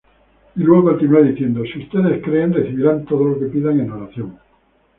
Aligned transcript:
Y 0.55 0.61
luego 0.61 0.85
continúa 0.89 1.21
diciendo: 1.21 1.61
"Si 1.63 1.77
ustedes 1.77 2.23
creen, 2.23 2.51
recibirán 2.53 3.05
todo 3.05 3.23
lo 3.23 3.39
que 3.39 3.45
pidan 3.45 3.81
en 3.81 3.91
oración. 3.91 4.33